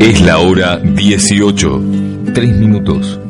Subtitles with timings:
[0.00, 1.82] Es la hora 18.
[2.34, 3.20] Tres minutos.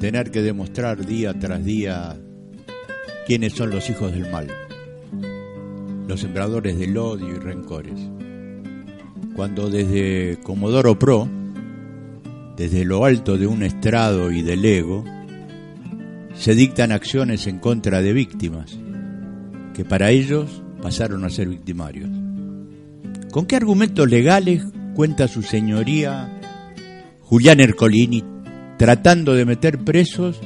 [0.00, 2.16] Tener que demostrar día tras día
[3.26, 4.48] quiénes son los hijos del mal
[6.06, 7.98] los sembradores del odio y rencores.
[9.34, 11.28] Cuando desde Comodoro Pro,
[12.56, 15.04] desde lo alto de un estrado y del ego,
[16.34, 18.78] se dictan acciones en contra de víctimas,
[19.74, 22.10] que para ellos pasaron a ser victimarios.
[23.32, 26.32] ¿Con qué argumentos legales cuenta su señoría
[27.20, 28.24] Julián Ercolini
[28.78, 30.40] tratando de meter presos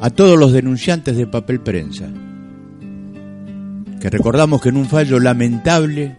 [0.00, 2.08] a todos los denunciantes de papel prensa?
[3.98, 6.16] que recordamos que en un fallo lamentable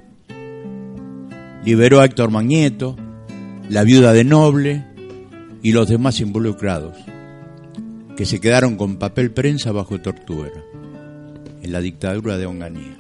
[1.63, 2.95] liberó a Héctor Magneto,
[3.69, 4.85] la viuda de Noble
[5.63, 6.97] y los demás involucrados,
[8.17, 10.52] que se quedaron con papel prensa bajo tortura
[11.61, 12.95] en la dictadura de Onganía.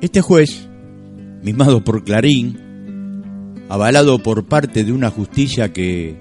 [0.00, 0.68] Este juez,
[1.42, 2.58] mimado por Clarín,
[3.68, 6.16] avalado por parte de una justicia que,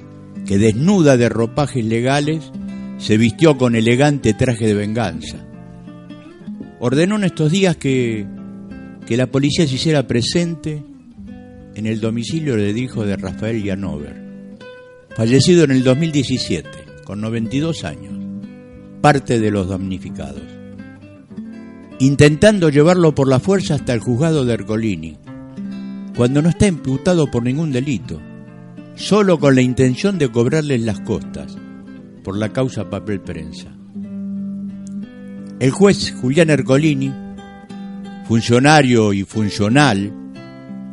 [0.45, 2.51] que desnuda de ropajes legales,
[2.97, 5.37] se vistió con elegante traje de venganza.
[6.79, 8.25] Ordenó en estos días que,
[9.05, 10.83] que la policía se hiciera presente
[11.75, 14.57] en el domicilio del hijo de Rafael Yanover,
[15.15, 16.69] fallecido en el 2017,
[17.03, 18.13] con 92 años,
[19.01, 20.43] parte de los damnificados,
[21.99, 25.17] intentando llevarlo por la fuerza hasta el juzgado de Ercolini,
[26.15, 28.21] cuando no está imputado por ningún delito,
[28.95, 31.57] solo con la intención de cobrarles las costas
[32.25, 33.67] por la causa papel prensa.
[35.59, 37.13] El juez Julián Ercolini,
[38.27, 40.11] funcionario y funcional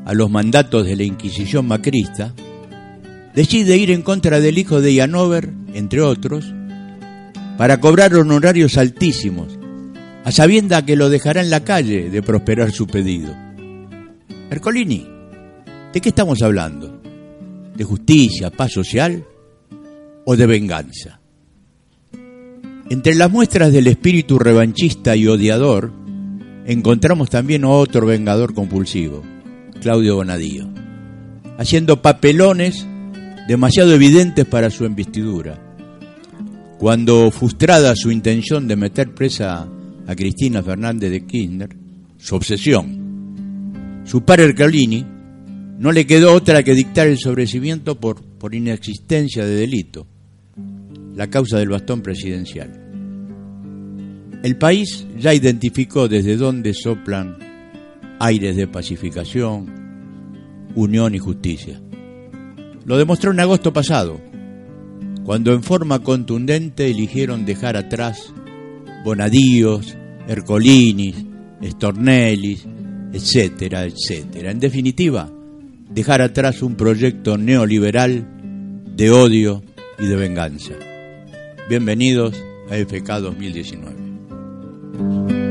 [0.04, 2.34] a los mandatos de la Inquisición macrista,
[3.34, 6.52] decide ir en contra del hijo de Yanover, entre otros,
[7.56, 9.58] para cobrar honorarios altísimos,
[10.24, 13.34] a sabienda que lo dejará en la calle de prosperar su pedido.
[14.50, 15.08] Ercolini,
[15.94, 17.00] ¿de qué estamos hablando?
[17.74, 19.24] ¿De justicia, paz social
[20.26, 21.21] o de venganza?
[22.90, 25.92] Entre las muestras del espíritu revanchista y odiador,
[26.66, 29.22] encontramos también otro vengador compulsivo,
[29.80, 30.68] Claudio Bonadío,
[31.58, 32.86] haciendo papelones
[33.48, 35.58] demasiado evidentes para su investidura.
[36.78, 39.68] Cuando, frustrada su intención de meter presa
[40.06, 41.76] a Cristina Fernández de Kirchner,
[42.18, 45.06] su obsesión, su padre Ercolini
[45.78, 50.06] no le quedó otra que dictar el sobrecimiento por, por inexistencia de delito,
[51.14, 52.78] la causa del bastón presidencial.
[54.42, 57.38] El país ya identificó desde dónde soplan
[58.18, 59.66] aires de pacificación,
[60.74, 61.80] unión y justicia.
[62.84, 64.20] Lo demostró en agosto pasado,
[65.24, 68.32] cuando en forma contundente eligieron dejar atrás
[69.04, 69.96] Bonadíos,
[70.28, 71.24] Ercolinis,
[71.62, 72.66] Stornellis,
[73.12, 74.50] etcétera, etcétera.
[74.50, 75.30] En definitiva,
[75.90, 78.26] dejar atrás un proyecto neoliberal
[78.96, 79.62] de odio
[79.98, 80.74] y de venganza.
[81.68, 85.41] Bienvenidos a FK 2019.